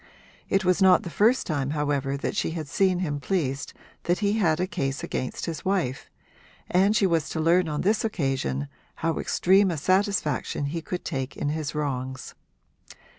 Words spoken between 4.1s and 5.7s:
he had a case against his